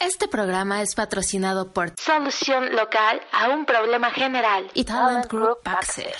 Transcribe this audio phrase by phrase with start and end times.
[0.00, 6.12] Este programa es patrocinado por Solución Local a un Problema General y Talent Group Baxter.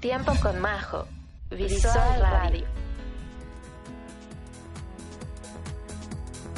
[0.00, 1.06] Tiempo con Majo.
[1.50, 2.66] Visual Radio.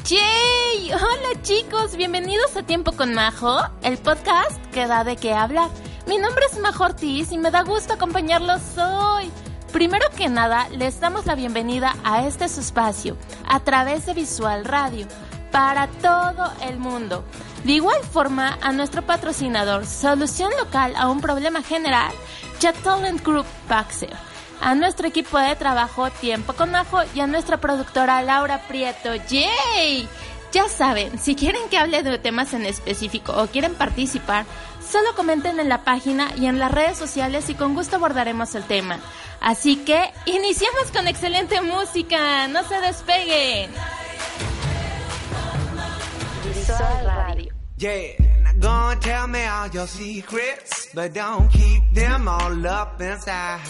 [0.07, 0.93] ¡Yay!
[0.93, 5.69] Hola chicos, bienvenidos a Tiempo con Majo, el podcast que da de qué hablar.
[6.07, 9.31] Mi nombre es Majo Ortiz y me da gusto acompañarlos hoy.
[9.73, 13.17] Primero que nada, les damos la bienvenida a este su espacio
[13.49, 15.09] a través de Visual Radio
[15.53, 17.25] para todo el mundo.
[17.63, 22.13] De igual forma, a nuestro patrocinador, Solución Local a un Problema General,
[22.59, 24.13] Jet Talent Group Baxter.
[24.61, 29.15] A nuestro equipo de trabajo, Tiempo con Ajo, y a nuestra productora Laura Prieto.
[29.15, 30.09] ¡Yay!
[30.53, 34.45] Ya saben, si quieren que hable de temas en específico o quieren participar,
[34.87, 38.65] solo comenten en la página y en las redes sociales y con gusto abordaremos el
[38.65, 38.99] tema.
[39.41, 43.71] Así que iniciamos con excelente música, no se despeguen.
[46.63, 47.53] Visual Radio.
[47.79, 48.13] Yeah,
[48.45, 53.61] now go and tell me all your secrets, but don't keep them all up inside.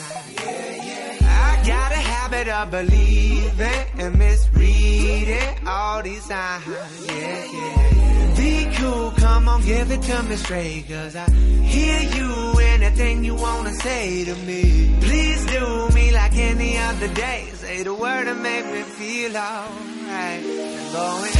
[0.44, 6.66] yeah I got a habit of believing and misreading all these signs.
[6.66, 8.34] Yeah, yeah.
[8.36, 13.34] Be cool, come on, give it to me straight, cause I hear you, anything you
[13.34, 14.94] wanna say to me.
[15.00, 19.36] Please do me like any other day, say the word and make me feel.
[20.12, 20.44] Right.
[20.44, 21.34] And though it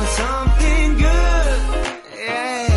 [0.00, 1.60] me something good,
[2.18, 2.69] yeah.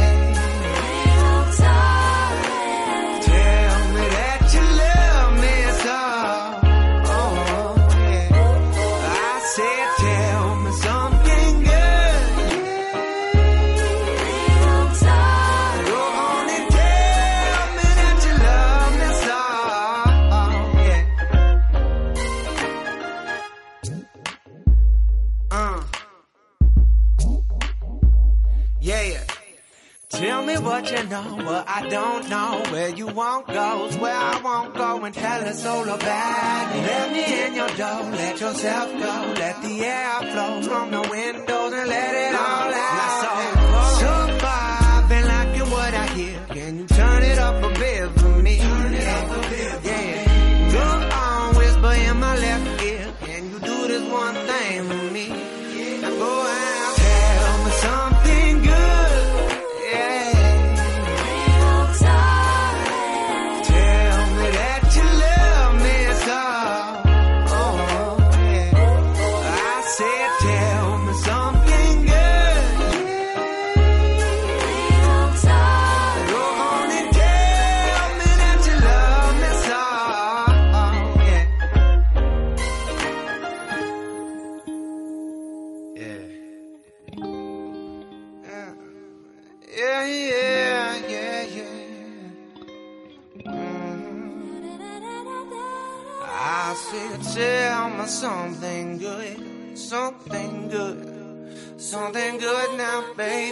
[30.74, 32.64] What you know, what I don't know.
[32.72, 36.82] Where you won't goes, where I won't go, and tell us all about it.
[36.82, 41.74] Let me in your door, let yourself go, let the air flow from the windows
[41.74, 43.53] and let it all out.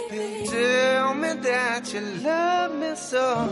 [0.08, 3.46] Tell me that you love me so.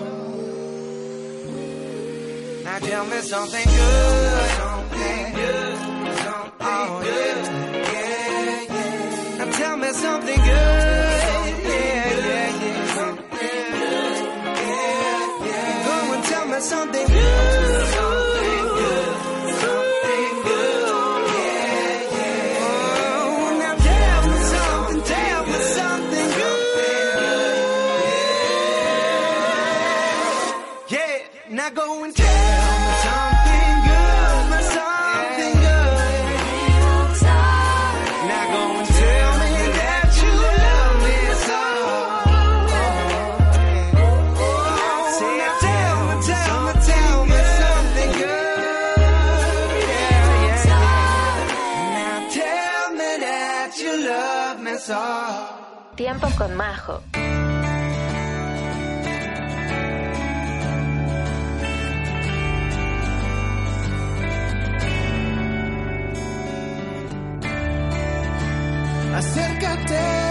[2.65, 5.79] Now tell me something good, something good,
[6.27, 7.47] something good,
[7.93, 9.39] yeah, yeah.
[9.39, 12.87] Now tell me something good, yeah, yeah, yeah.
[12.95, 13.29] Something
[13.73, 14.17] good,
[14.69, 15.85] yeah, yeah.
[15.87, 17.07] Go and tell me something
[56.01, 57.03] Tiempo con Majo.
[69.15, 70.31] Acércate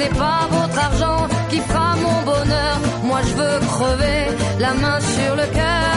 [0.00, 2.76] N'est pas votre argent qui fera mon bonheur.
[3.08, 4.20] Moi je veux crever
[4.64, 5.88] la main sur le cœur.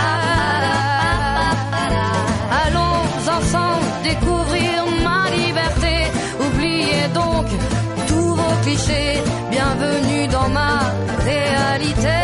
[2.63, 2.99] Allons
[3.37, 5.95] ensemble découvrir ma liberté.
[6.45, 7.47] Oubliez donc
[8.09, 9.15] tous vos clichés.
[9.55, 10.75] Bienvenue dans ma
[11.29, 12.19] réalité.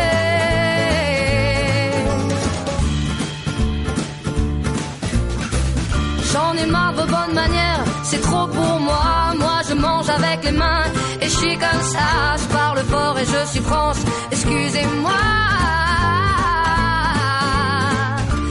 [6.32, 9.29] J'en ai marre de bonnes manières, c'est trop pour moi.
[9.70, 10.82] Je mange avec les mains
[11.20, 12.36] et je suis comme ça.
[12.42, 13.98] Je parle fort et je suis France,
[14.32, 15.20] excusez-moi.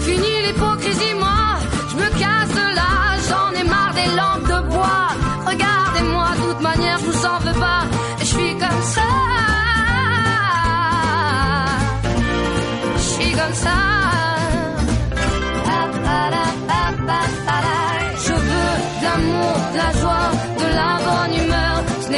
[0.06, 1.42] Fini l'hypocrisie, moi,
[1.90, 2.92] je me casse de là.
[3.28, 4.48] J'en ai marre des lampes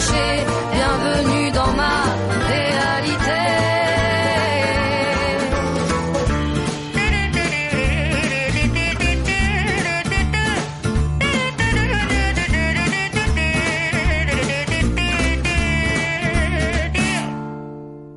[0.00, 0.46] clichés.
[0.72, 2.04] Bienvenue dans ma
[2.48, 3.40] réalité.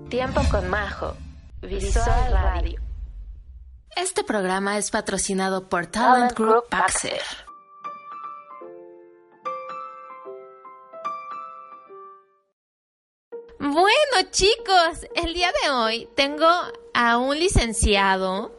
[0.09, 1.15] Tiempo con Majo.
[1.61, 2.79] Visual Radio.
[3.95, 7.21] Este programa es patrocinado por Talent Group Baxter.
[13.63, 16.49] Bueno chicos, el día de hoy tengo
[16.93, 18.51] a un licenciado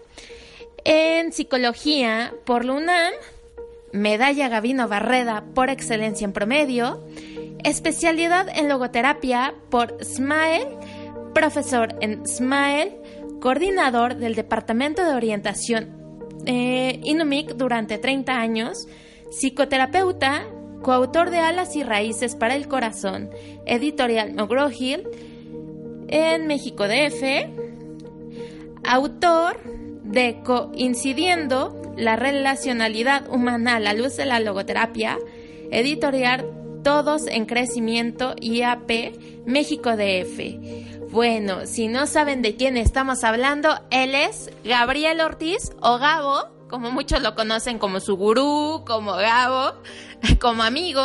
[0.82, 3.12] en psicología por la UNAM,
[3.92, 7.04] medalla Gavino Barreda por excelencia en promedio,
[7.64, 10.74] especialidad en logoterapia por SMILE,
[11.34, 12.96] profesor en SMILE,
[13.42, 18.88] coordinador del Departamento de Orientación eh, INUMIC durante 30 años,
[19.30, 20.46] psicoterapeuta,
[20.84, 23.30] coautor de Alas y Raíces para el Corazón,
[23.64, 25.08] editorial McGraw-Hill,
[26.08, 27.48] en México DF,
[28.84, 29.60] autor
[30.04, 35.18] de Coincidiendo, la relacionalidad humana a la luz de la logoterapia,
[35.70, 36.44] editorial
[36.84, 44.16] Todos en Crecimiento IAP, México DF bueno, si no saben de quién estamos hablando, él
[44.16, 49.74] es Gabriel Ortiz o Gabo, como muchos lo conocen como su gurú, como Gabo,
[50.40, 51.02] como amigo.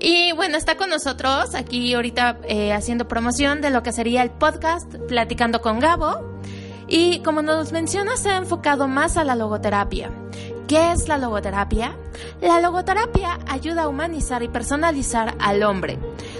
[0.00, 4.30] Y bueno, está con nosotros aquí ahorita eh, haciendo promoción de lo que sería el
[4.30, 6.40] podcast Platicando con Gabo.
[6.88, 10.10] Y como nos menciona, se ha enfocado más a la logoterapia.
[10.68, 11.96] ¿Qué es la logoterapia?
[12.40, 15.98] La logoterapia ayuda a humanizar y personalizar al hombre.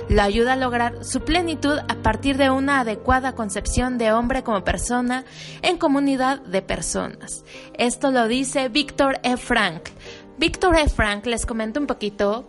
[0.08, 4.64] Lo ayuda a lograr su plenitud a partir de una adecuada concepción de hombre como
[4.64, 5.24] persona
[5.60, 7.44] en comunidad de personas.
[7.74, 9.36] Esto lo dice Víctor E.
[9.36, 9.90] Frank.
[10.38, 10.88] Víctor E.
[10.88, 12.48] Frank, les comento un poquito,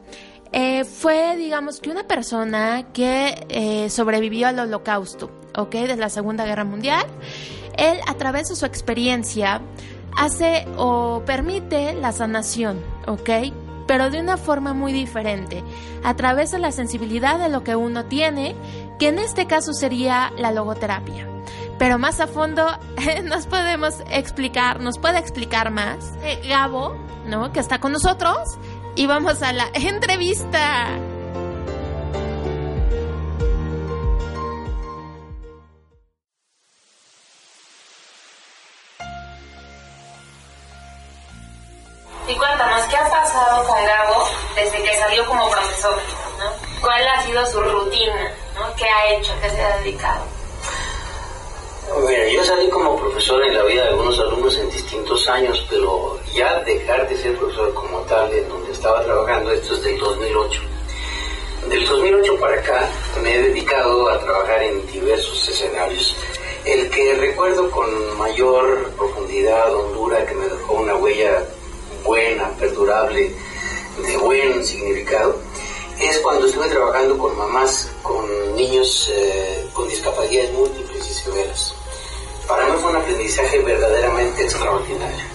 [0.52, 5.72] eh, fue, digamos, que una persona que eh, sobrevivió al holocausto, ¿ok?
[5.72, 7.06] De la Segunda Guerra Mundial.
[7.76, 9.62] Él, a través de su experiencia,
[10.18, 13.30] hace o permite la sanación, ¿ok?
[13.88, 15.64] Pero de una forma muy diferente,
[16.04, 18.56] a través de la sensibilidad de lo que uno tiene,
[19.00, 21.28] que en este caso sería la logoterapia.
[21.78, 22.66] Pero más a fondo
[23.26, 26.96] nos podemos explicar, nos puede explicar más eh, Gabo,
[27.28, 27.52] ¿no?
[27.52, 28.58] Que está con nosotros
[28.96, 30.88] y vamos a la entrevista.
[42.90, 46.00] ¿Qué ha pasado con Gabo desde que salió como profesor?
[46.82, 48.32] ¿Cuál ha sido su rutina?
[48.56, 48.76] ¿no?
[48.76, 49.34] ¿Qué ha hecho?
[49.42, 50.24] ¿Qué se ha dedicado?
[52.08, 56.20] Mira, yo salí como profesor en la vida de algunos alumnos en distintos años, pero
[56.34, 60.62] ya dejar de ser profesor como tal, en donde estaba trabajando, esto es del 2008.
[61.70, 62.90] Del 2008 para acá
[63.22, 66.16] me he dedicado a trabajar en diversos escenarios.
[66.66, 71.44] El que recuerdo con mayor profundidad, hondura, que me dejó una huella
[72.04, 73.34] buena, perdurable,
[74.06, 75.40] de buen significado,
[76.00, 81.74] es cuando estuve trabajando con mamás con niños eh, con discapacidades múltiples y severas.
[82.48, 85.26] Para mí fue un aprendizaje verdaderamente extraordinario.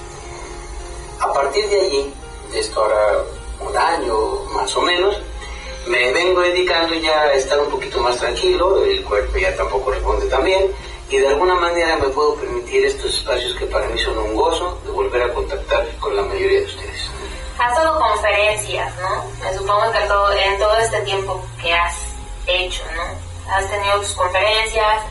[1.20, 2.12] A partir de allí,
[2.54, 3.24] esto ahora
[3.60, 5.20] un año más o menos,
[5.86, 10.26] me vengo dedicando ya a estar un poquito más tranquilo, el cuerpo ya tampoco responde
[10.26, 10.70] tan bien,
[11.10, 14.78] y de alguna manera me puedo permitir estos espacios que para mí son un gozo
[14.84, 17.10] de volver a contactar con la mayoría de ustedes.
[17.58, 19.24] Has dado conferencias, ¿no?
[19.42, 21.96] Me supongo que todo, en todo este tiempo que has
[22.46, 23.52] hecho, ¿no?
[23.52, 25.02] Has tenido tus conferencias,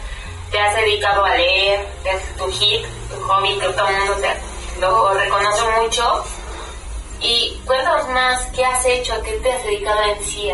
[0.51, 4.79] te has dedicado a leer, es tu hit, tu hobby, que todo el mundo te
[4.79, 6.23] lo reconoce mucho.
[7.19, 9.15] Y cuéntanos más, ¿qué has hecho?
[9.15, 10.51] ¿A qué te has dedicado en sí?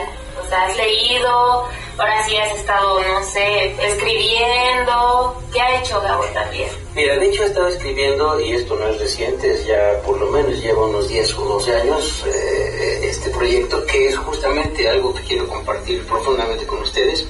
[0.52, 1.68] ¿Has leído?
[1.98, 5.42] Ahora sí has estado, no sé, escribiendo.
[5.52, 6.70] ¿Qué ha hecho Gabo también?
[6.96, 10.28] Mira, de hecho he estado escribiendo, y esto no es reciente, es ya por lo
[10.28, 15.24] menos lleva unos 10 o 12 años, eh, este proyecto, que es justamente algo que
[15.24, 17.26] quiero compartir profundamente con ustedes,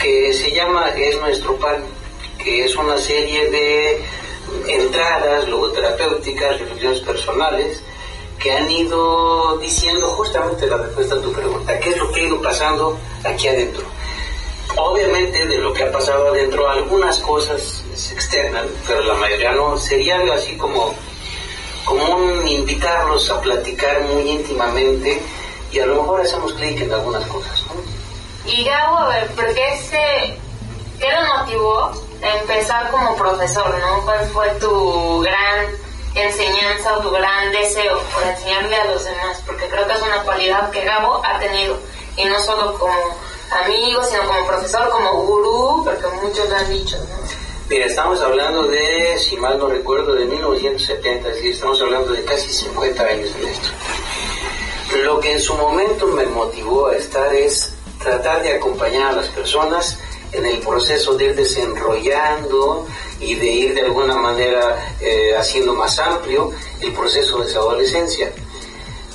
[0.00, 1.84] que se llama Es Nuestro Pan,
[2.38, 4.04] que es una serie de
[4.68, 7.82] entradas logoterapéuticas, reflexiones personales,
[8.42, 12.24] que han ido diciendo justamente la respuesta a tu pregunta, qué es lo que ha
[12.24, 13.84] ido pasando aquí adentro.
[14.76, 19.76] Obviamente de lo que ha pasado adentro algunas cosas se externan, pero la mayoría no.
[19.76, 20.94] Sería algo así como,
[21.84, 25.22] como un invitarlos a platicar muy íntimamente
[25.70, 27.62] y a lo mejor hacemos clic en algunas cosas.
[28.46, 30.36] Y Gabo, a ver, ¿por qué, se,
[30.98, 33.78] qué lo motivó a empezar como profesor?
[33.78, 34.04] ¿no?
[34.04, 35.66] ¿Cuál fue tu gran
[36.14, 40.22] enseñanza o tu gran deseo por enseñarle a los demás, porque creo que es una
[40.22, 41.78] cualidad que Gabo ha tenido,
[42.16, 42.94] y no solo como
[43.50, 46.96] amigo, sino como profesor, como gurú, porque muchos lo han dicho.
[47.68, 52.24] Mira, estamos hablando de, si mal no recuerdo, de 1970, es decir, estamos hablando de
[52.24, 53.68] casi 50 años en esto.
[55.04, 59.28] Lo que en su momento me motivó a estar es tratar de acompañar a las
[59.28, 59.98] personas
[60.32, 62.86] en el proceso de ir desenrollando
[63.20, 68.32] y de ir de alguna manera eh, haciendo más amplio el proceso de esa adolescencia.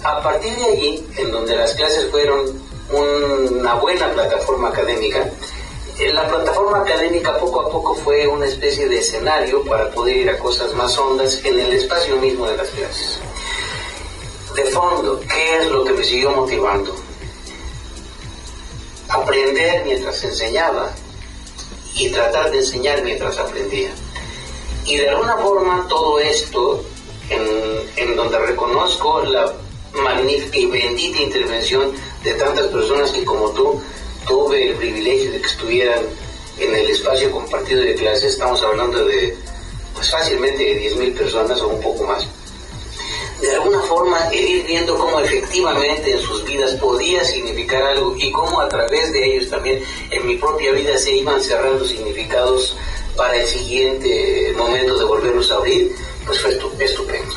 [0.03, 5.29] A partir de allí, en donde las clases fueron una buena plataforma académica,
[5.99, 10.29] eh, la plataforma académica poco a poco fue una especie de escenario para poder ir
[10.29, 13.19] a cosas más hondas en el espacio mismo de las clases.
[14.55, 16.95] De fondo, ¿qué es lo que me siguió motivando?
[19.09, 20.93] Aprender mientras enseñaba
[21.97, 23.89] y tratar de enseñar mientras aprendía.
[24.85, 26.83] Y de alguna forma todo esto,
[27.29, 29.53] en, donde reconozco la
[29.93, 31.91] magnífica y bendita intervención
[32.23, 33.81] de tantas personas que como tú
[34.27, 36.05] tuve el privilegio de que estuvieran
[36.59, 39.37] en el espacio compartido de clases, estamos hablando de
[39.93, 42.27] pues fácilmente de 10.000 personas o un poco más
[43.41, 48.59] de alguna forma ir viendo cómo efectivamente en sus vidas podía significar algo y cómo
[48.61, 52.75] a través de ellos también en mi propia vida se iban cerrando significados
[53.15, 55.95] para el siguiente momento de volverlos a abrir,
[56.25, 57.33] pues fue estupendo.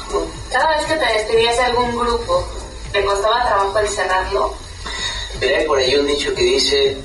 [0.51, 2.47] Cada vez que te despedías de algún grupo,
[2.93, 4.55] ¿te costaba trabajo el cerrarlo?
[5.39, 6.97] Pero hay por ahí un dicho que dice,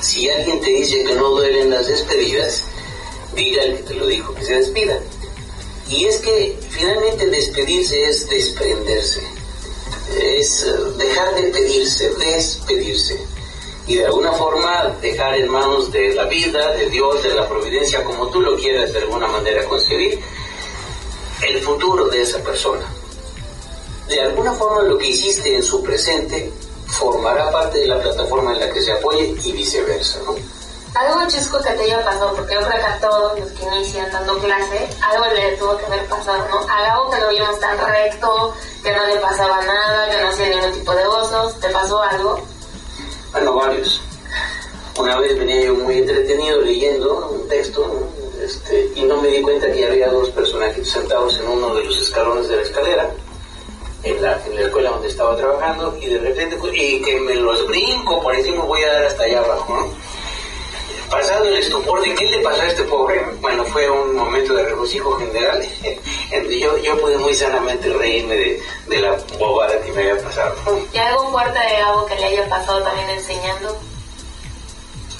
[0.00, 2.64] si alguien te dice que no duelen las despedidas,
[3.34, 4.98] diga el que te lo dijo que se despida.
[5.92, 9.22] Y es que finalmente despedirse es desprenderse,
[10.16, 13.20] es eh, dejar de pedirse, despedirse.
[13.86, 18.02] Y de alguna forma dejar en manos de la vida, de Dios, de la providencia,
[18.04, 20.18] como tú lo quieras de alguna manera concebir,
[21.46, 22.86] el futuro de esa persona.
[24.08, 26.50] De alguna forma lo que hiciste en su presente
[26.86, 30.36] formará parte de la plataforma en la que se apoye y viceversa, ¿no?
[30.94, 34.10] Algo chisco que te haya pasado, porque yo creo que a todos los que inician
[34.12, 36.58] dando clase, algo le tuvo que haber pasado, ¿no?
[36.68, 40.48] A Gabo que lo vimos tan recto, que no le pasaba nada, que no hacía
[40.48, 42.40] ningún tipo de osos, ¿te pasó algo?
[43.32, 44.00] Bueno, varios.
[44.98, 48.08] Una vez venía yo muy entretenido leyendo un texto
[48.42, 51.98] este, y no me di cuenta que había dos personajes sentados en uno de los
[51.98, 53.10] escalones de la escalera.
[54.02, 57.64] En la, en la escuela donde estaba trabajando y de repente y que me los
[57.68, 60.21] brinco por encima voy a dar hasta allá abajo ¿no?
[61.12, 64.62] Pasado el estupor de qué le pasó a este pobre, bueno, fue un momento de
[64.62, 65.62] regocijo general.
[66.58, 70.56] yo, yo pude muy sanamente reírme de, la bobada que me había pasado.
[70.90, 73.78] ¿Y algo fuerte de algo que le haya pasado también enseñando?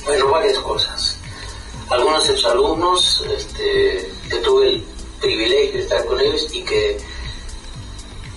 [0.06, 1.18] Bueno, varias cosas.
[1.90, 4.84] algunos exalumnos este, que tuve el
[5.20, 6.96] privilegio de estar con ellos y que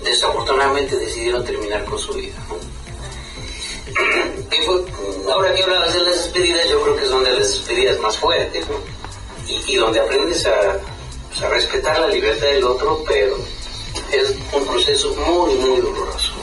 [0.04, 2.36] desafortunadamente decidieron terminar con su vida.
[5.32, 8.66] Ahora que hablas de las despedidas, yo creo que son de las despedidas más fuertes
[9.48, 10.48] y, donde aprendes
[11.30, 13.38] pues, a, respetar la libertad del otro, pero
[14.12, 16.34] es un proceso muy, muy doloroso.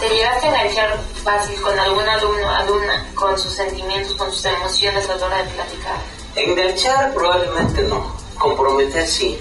[0.00, 5.08] ¿Te llegaste a enganchar fácil con algún alumno, alumna, con sus sentimientos, con sus emociones
[5.08, 5.96] a la hora de platicar?
[6.34, 9.38] Enganchar probablemente no, comprometer sí.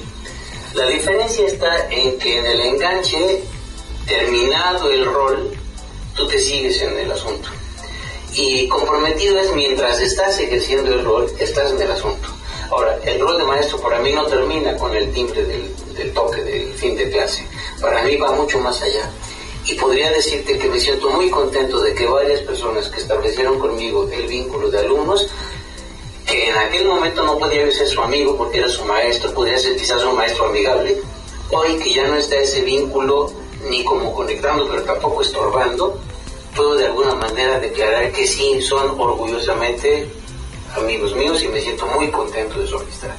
[0.73, 3.43] La diferencia está en que en el enganche,
[4.05, 5.60] terminado el rol,
[6.15, 7.49] tú te sigues en el asunto.
[8.33, 12.29] Y comprometido es mientras estás ejerciendo el rol, estás en el asunto.
[12.69, 16.73] Ahora, el rol de maestro para mí no termina con el timbre del, toque del
[16.73, 17.45] fin de clase.
[17.81, 19.09] Para mí va mucho más allá.
[19.65, 24.09] Y podría decirte que me siento muy contento de que varias personas que establecieron conmigo
[24.11, 25.27] el vínculo de alumnos
[26.25, 29.75] que en aquel momento no podía ser su amigo porque era su maestro, podría ser
[29.75, 30.97] quizás un maestro amigable,
[31.49, 33.31] hoy que ya no está ese vínculo
[33.69, 35.99] ni como conectando, pero tampoco estorbando,
[36.55, 40.09] puedo de alguna manera declarar que sí, son orgullosamente
[40.75, 43.09] amigos míos y me siento muy contento de su amistad.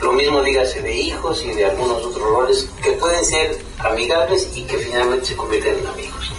[0.00, 4.64] Lo mismo dígase de hijos y de algunos otros roles que pueden ser amigables y
[4.64, 6.32] que finalmente se convierten en amigos.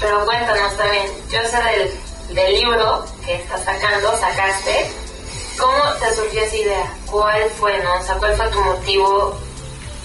[0.00, 4.90] Pero cuéntanos también, yo sé del, del libro que estás sacando, sacaste,
[5.60, 6.92] ¿Cómo te surgió esa idea?
[7.10, 8.18] ¿Cuál fue, no?
[8.18, 9.38] ¿cuál fue tu motivo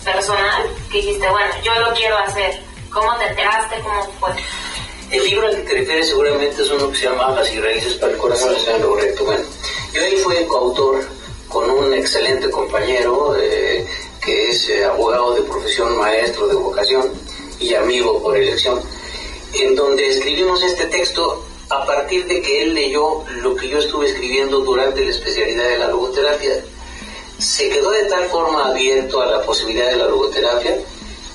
[0.03, 2.61] personal que dijiste, bueno, yo lo quiero hacer?
[2.95, 3.75] ¿Cómo te enteraste?
[3.81, 4.29] ¿Cómo fue?
[5.11, 7.95] El libro al que te refieres seguramente es uno que se llama Alas y Raíces
[7.95, 8.67] para el Corazón, sí.
[8.79, 9.25] lo correcto.
[9.25, 9.43] Bueno,
[9.91, 11.03] yo ahí fui coautor
[11.49, 13.85] con un excelente compañero eh,
[14.23, 17.11] que es eh, abogado de profesión, maestro de vocación
[17.59, 18.81] y amigo por elección,
[19.51, 24.07] en donde escribimos este texto a partir de que él leyó lo que yo estuve
[24.07, 26.63] escribiendo durante la especialidad de la logoterapia.
[27.39, 30.77] Se quedó de tal forma abierto a la posibilidad de la logoterapia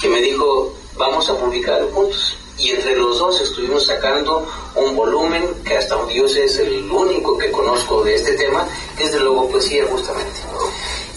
[0.00, 2.36] que me dijo, vamos a publicar juntos.
[2.58, 7.38] Y entre los dos estuvimos sacando un volumen que hasta un Dios es el único
[7.38, 10.40] que conozco de este tema, que es de logopoesía justamente.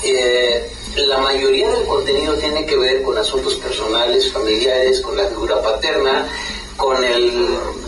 [0.04, 5.62] Eh, la mayoría del contenido tiene que ver con asuntos personales, familiares, con la figura
[5.62, 6.30] paterna,
[6.78, 7.32] con el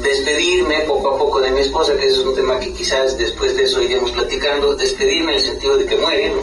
[0.01, 3.55] despedirme poco a poco de mi esposa, que ese es un tema que quizás después
[3.55, 6.33] de eso iremos platicando, despedirme en el sentido de que muere,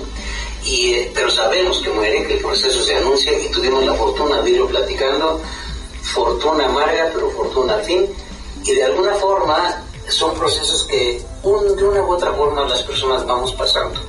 [0.64, 4.40] y, eh, pero sabemos que muere, que el proceso se anuncia y tuvimos la fortuna
[4.42, 5.40] de irlo platicando,
[6.02, 8.06] fortuna amarga, pero fortuna al fin,
[8.64, 13.52] y de alguna forma son procesos que de una u otra forma las personas vamos
[13.54, 14.00] pasando.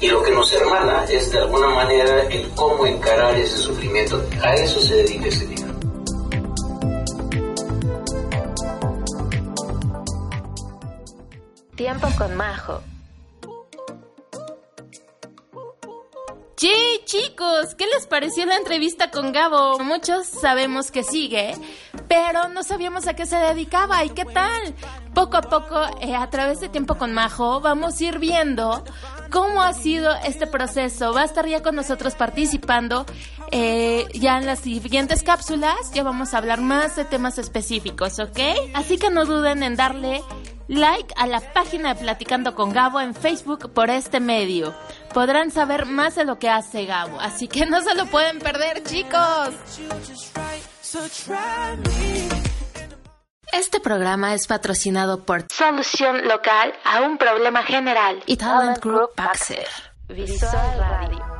[0.00, 4.24] Y lo que nos hermana es de alguna manera el cómo encarar ese sufrimiento.
[4.42, 5.74] A eso se dedica ese libro.
[11.76, 12.80] Tiempo con Majo.
[16.60, 16.74] Sí,
[17.06, 19.78] chicos, ¿qué les pareció la entrevista con Gabo?
[19.78, 21.54] Muchos sabemos que sigue,
[22.06, 24.74] pero no sabíamos a qué se dedicaba y qué tal.
[25.14, 28.84] Poco a poco, eh, a través de Tiempo con Majo, vamos a ir viendo
[29.30, 31.14] cómo ha sido este proceso.
[31.14, 33.06] Va a estar ya con nosotros participando.
[33.52, 38.38] Eh, ya en las siguientes cápsulas ya vamos a hablar más de temas específicos, ¿ok?
[38.74, 40.22] Así que no duden en darle
[40.70, 44.72] like a la página de Platicando con Gabo en Facebook por este medio.
[45.12, 48.82] Podrán saber más de lo que hace Gabo, así que no se lo pueden perder,
[48.84, 49.50] chicos.
[53.52, 59.66] Este programa es patrocinado por Solución Local a un problema general y Talent Group Baxter.
[60.08, 61.39] Visual Radio.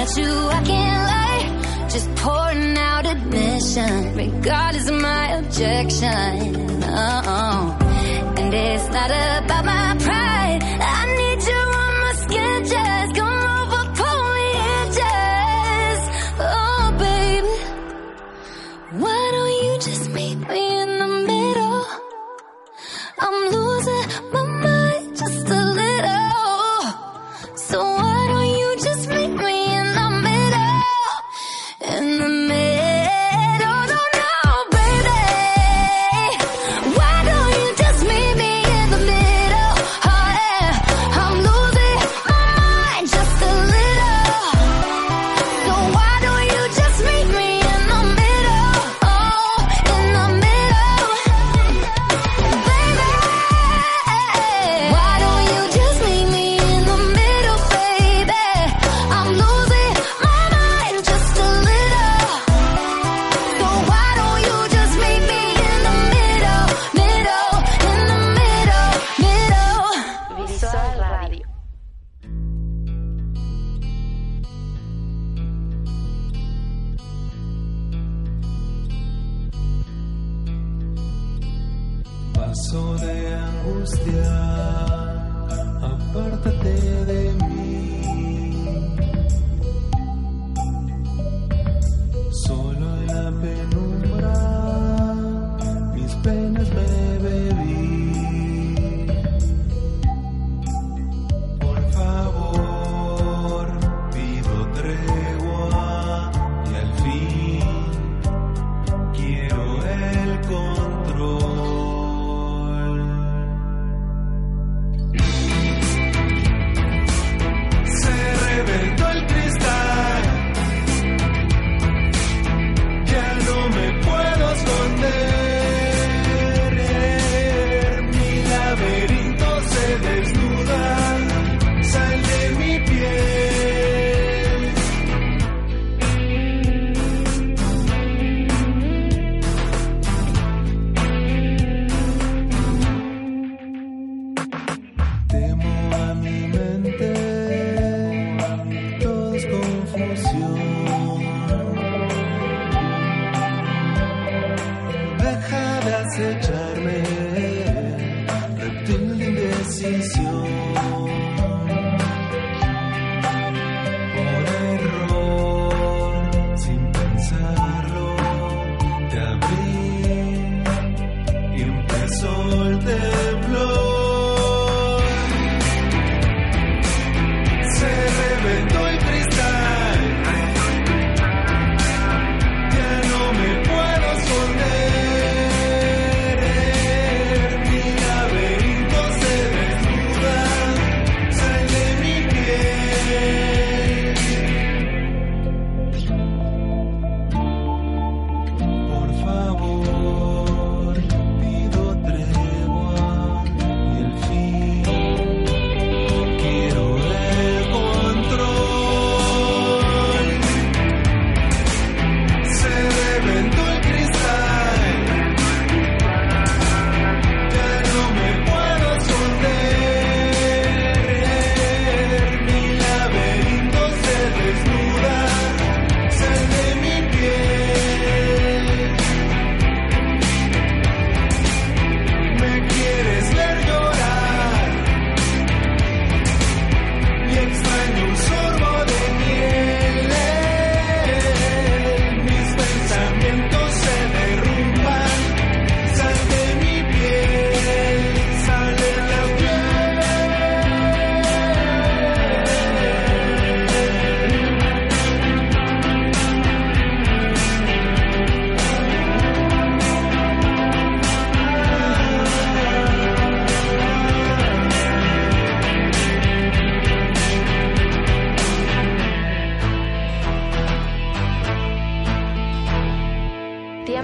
[0.00, 1.88] at you, I can't lie.
[1.90, 6.82] Just pouring out admission, regardless of my objection.
[6.84, 7.78] Oh, oh.
[8.38, 10.19] And it's not about my pride.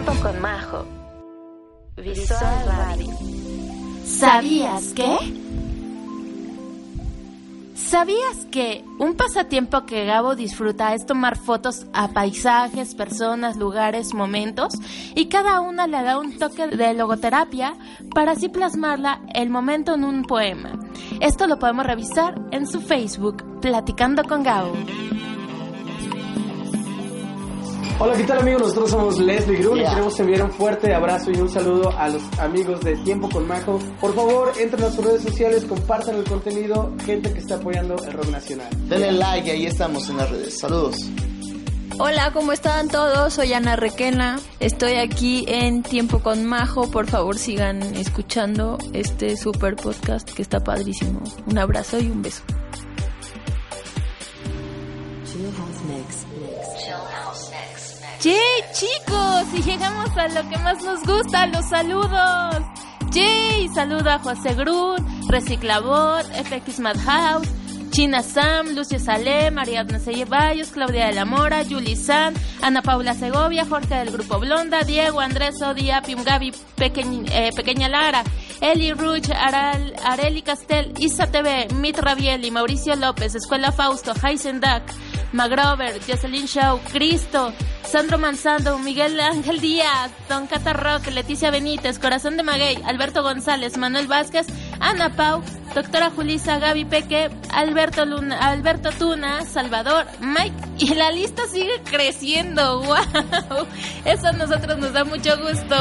[0.04, 0.85] Con Majo.
[1.96, 3.14] Visual Radio.
[4.04, 5.16] ¿Sabías que?
[7.74, 14.74] ¿Sabías que un pasatiempo que Gabo disfruta es tomar fotos a paisajes, personas, lugares, momentos
[15.14, 17.74] y cada una le da un toque de logoterapia
[18.14, 20.78] para así plasmarla el momento en un poema?
[21.20, 24.74] Esto lo podemos revisar en su Facebook, Platicando con Gabo.
[27.98, 28.61] Hola, ¿qué tal amigos?
[28.61, 32.22] Nosotros somos Leslie Grun y queremos enviar un fuerte abrazo y un saludo a los
[32.38, 33.78] amigos de Tiempo con Majo.
[33.98, 38.12] Por favor, entren a sus redes sociales, compartan el contenido, gente que está apoyando el
[38.12, 38.68] rock nacional.
[38.87, 40.59] Denle like, ahí estamos en las redes.
[40.59, 40.96] Saludos.
[41.98, 43.32] Hola, ¿cómo están todos?
[43.32, 44.38] Soy Ana Requena.
[44.61, 46.90] Estoy aquí en Tiempo con Majo.
[46.90, 51.23] Por favor, sigan escuchando este super podcast que está padrísimo.
[51.46, 52.42] Un abrazo y un beso.
[58.27, 59.44] ¡Yay, chicos!
[59.54, 62.56] Y llegamos a lo que más nos gusta, los saludos.
[63.12, 63.68] ¡Yay!
[63.68, 64.96] Saludo a José Grun,
[65.29, 67.48] Reciclabot, FX Madhouse,
[67.90, 73.14] China Sam, Lucio Salé, María Nacelle Ceballos, Claudia de la Mora, Julie San, Ana Paula
[73.14, 78.24] Segovia, Jorge del Grupo Blonda, Diego, Andrés Odia, Pium Gaby, eh, Pequeña Lara,
[78.60, 84.83] Eli Ruch, Areli Castel, Isa TV, Mit Rabieli, Mauricio López, Escuela Fausto, Heisen Duck,
[85.33, 87.52] Magrover, Jocelyn Shaw, Cristo,
[87.85, 94.06] Sandro Manzando, Miguel Ángel Díaz, Don Catarroque, Leticia Benítez, Corazón de Maguey, Alberto González, Manuel
[94.06, 94.46] Vázquez,
[94.81, 95.42] Ana Pau,
[95.74, 102.81] Doctora Julisa, Gaby Peque, Alberto Luna, Alberto Tuna, Salvador, Mike, y la lista sigue creciendo,
[102.83, 103.66] wow,
[104.04, 105.77] eso a nosotros nos da mucho gusto.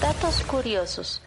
[0.00, 1.22] Datos curiosos.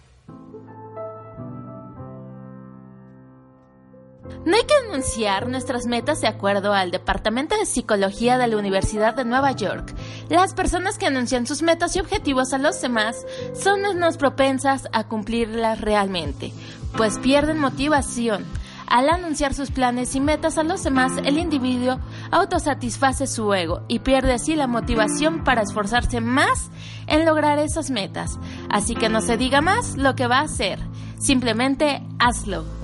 [4.46, 9.14] No hay que anunciar nuestras metas de acuerdo al Departamento de Psicología de la Universidad
[9.14, 9.94] de Nueva York.
[10.30, 15.04] Las personas que anuncian sus metas y objetivos a los demás son menos propensas a
[15.08, 16.54] cumplirlas realmente,
[16.96, 18.46] pues pierden motivación.
[18.88, 22.00] Al anunciar sus planes y metas a los demás, el individuo
[22.32, 26.72] autosatisface su ego y pierde así la motivación para esforzarse más
[27.08, 28.40] en lograr esas metas.
[28.70, 30.80] Así que no se diga más lo que va a hacer,
[31.20, 32.79] simplemente hazlo.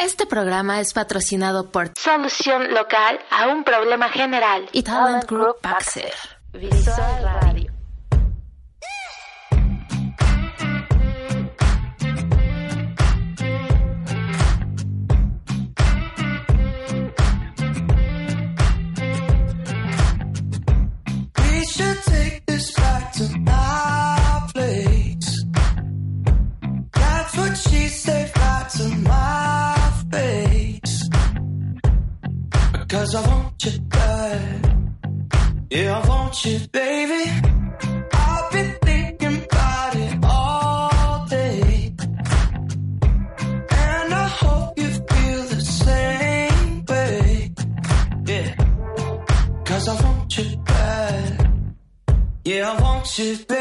[0.00, 6.14] Este programa es patrocinado por Solución Local a un Problema General y Talent Group Baxter.
[6.54, 7.49] Visual
[32.90, 34.96] Cause I want you bad.
[35.70, 37.30] Yeah, I want you, baby.
[38.12, 41.94] I've been thinking about it all day.
[43.70, 47.52] And I hope you feel the same way.
[48.26, 48.54] Yeah.
[49.64, 51.64] Cause I want you bad.
[52.44, 53.59] Yeah, I want you, baby.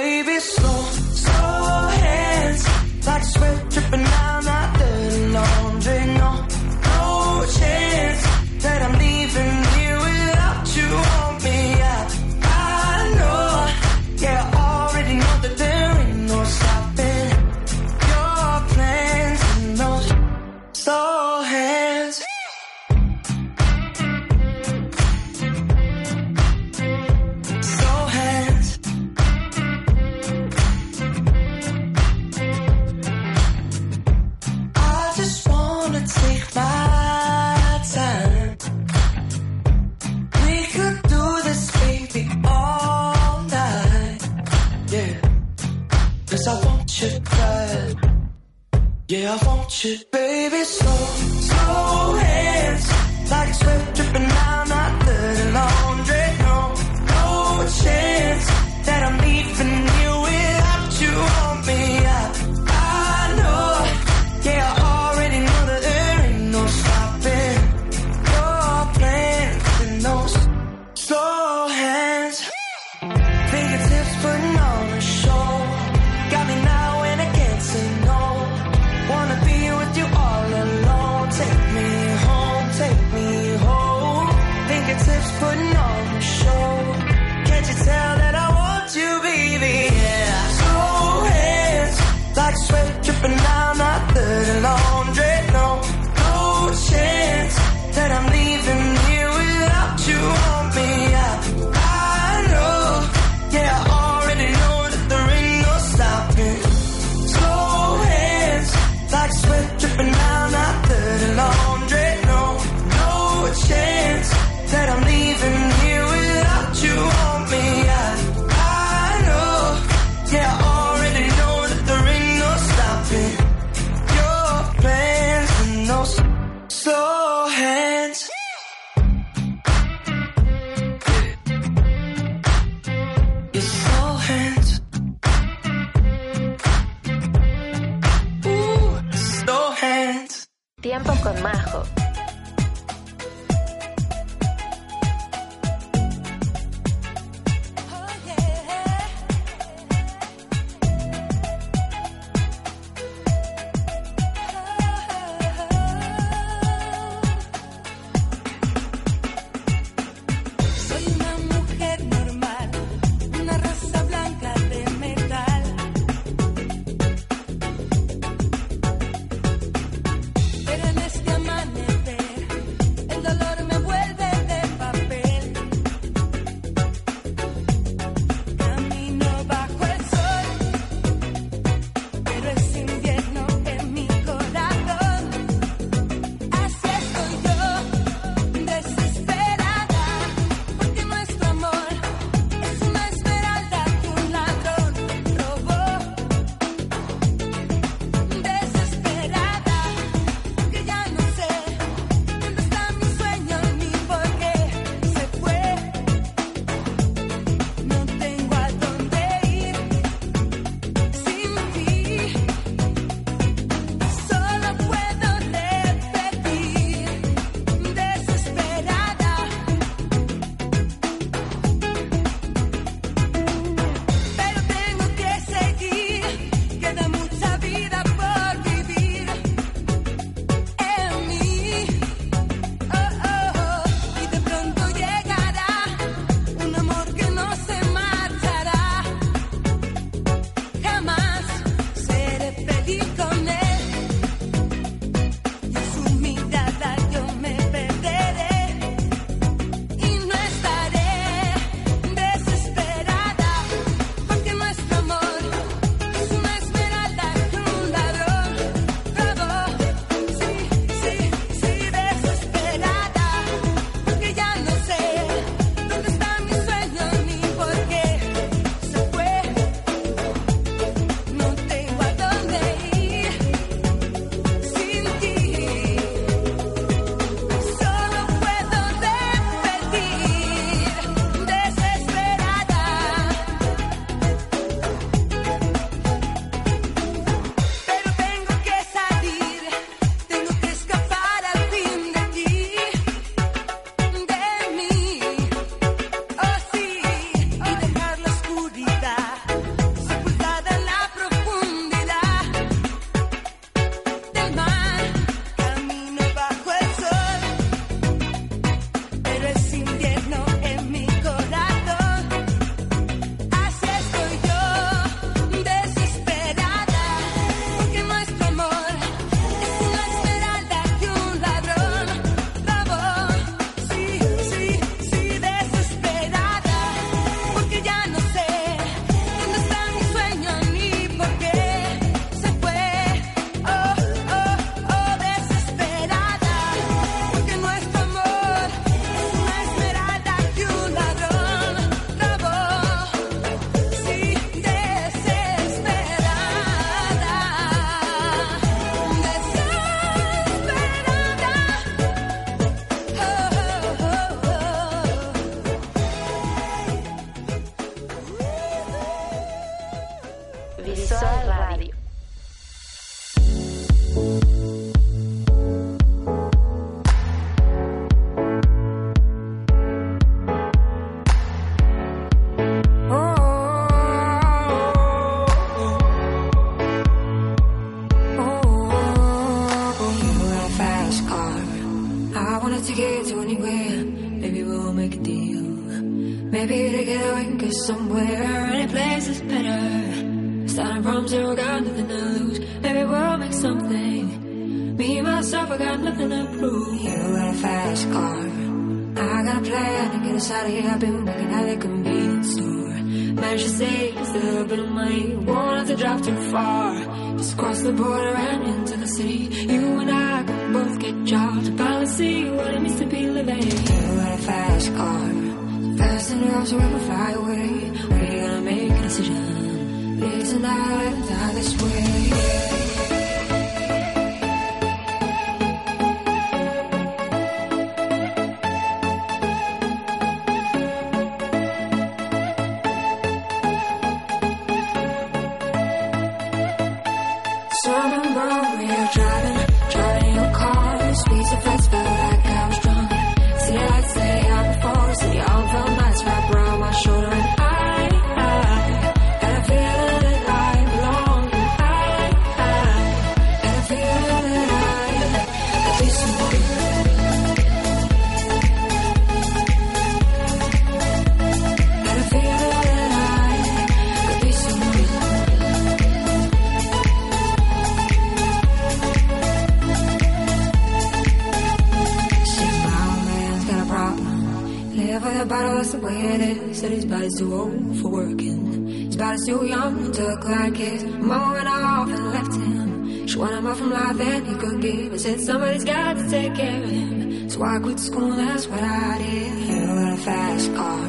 [477.20, 478.88] Body's too old for working.
[479.08, 481.04] His body's too young to look like his.
[481.04, 483.28] Mama went off and left him.
[483.28, 485.14] She wanted more from life than he could give.
[485.14, 487.50] I said somebody's got to take care of him.
[487.50, 489.52] So I quit school, that's what I did.
[489.68, 491.08] You got a fast car.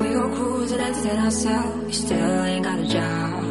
[0.00, 1.86] We go cruising, and entertain ourselves.
[1.86, 3.44] You still ain't got a job.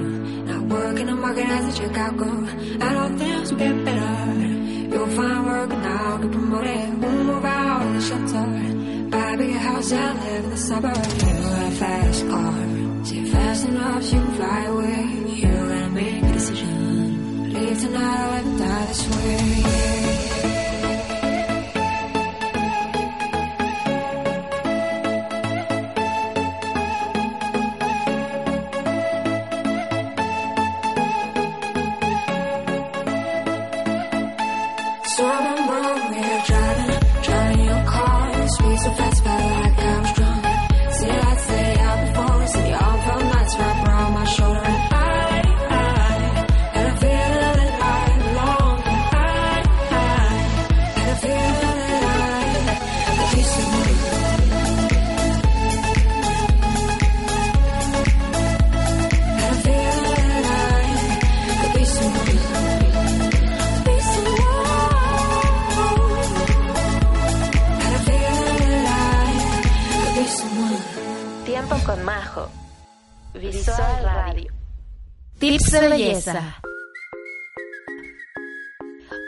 [0.49, 2.38] Not working the market as a checkout girl.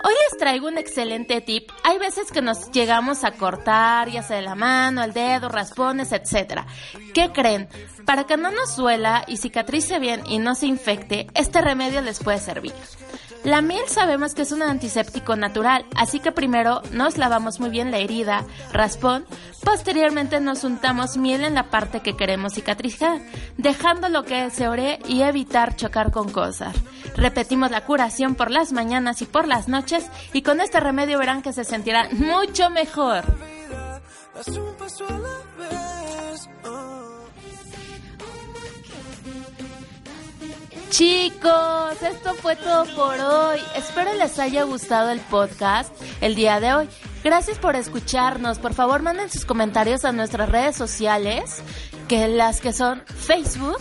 [0.03, 1.69] Hoy les traigo un excelente tip.
[1.83, 6.11] Hay veces que nos llegamos a cortar, ya sea de la mano, el dedo, raspones,
[6.11, 6.61] etc.
[7.13, 7.69] ¿Qué creen?
[8.05, 12.19] Para que no nos duela y cicatrice bien y no se infecte, este remedio les
[12.19, 12.73] puede servir.
[13.43, 17.89] La miel sabemos que es un antiséptico natural, así que primero nos lavamos muy bien
[17.89, 19.25] la herida, raspón,
[19.63, 23.19] posteriormente nos untamos miel en la parte que queremos cicatrizar,
[23.57, 26.75] dejando lo que se ore y evitar chocar con cosas.
[27.15, 31.41] Repetimos la curación por las mañanas y por las noches y con este remedio verán
[31.41, 33.23] que se sentirán mucho mejor.
[40.91, 43.59] Chicos, esto fue todo por hoy.
[43.77, 45.89] Espero les haya gustado el podcast
[46.19, 46.89] el día de hoy.
[47.23, 48.59] Gracias por escucharnos.
[48.59, 51.63] Por favor, manden sus comentarios a nuestras redes sociales,
[52.09, 53.77] que las que son Facebook,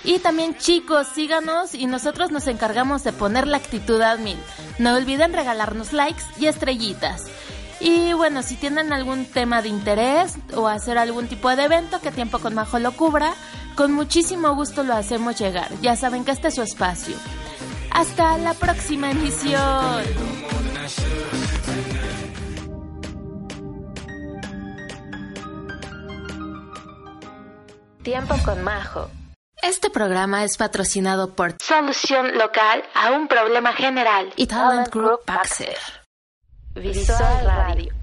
[0.02, 4.38] Y también chicos, síganos y nosotros nos encargamos de poner la actitud a mil.
[4.78, 7.26] No olviden regalarnos likes y estrellitas.
[7.80, 12.10] Y bueno, si tienen algún tema de interés o hacer algún tipo de evento que
[12.10, 13.34] Tiempo con Majo lo cubra,
[13.76, 15.70] con muchísimo gusto lo hacemos llegar.
[15.80, 17.14] Ya saben que este es su espacio.
[17.92, 20.02] Hasta la próxima emisión.
[28.02, 29.10] Tiempo con Majo.
[29.62, 34.32] Este programa es patrocinado por Solución local a un problema general.
[34.36, 35.76] y Talent Group Baxter.
[36.78, 37.97] Visual Radio.